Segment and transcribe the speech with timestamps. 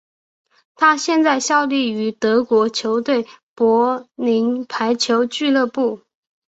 [0.75, 5.99] 他现在效力于德国球队柏林排球俱乐部。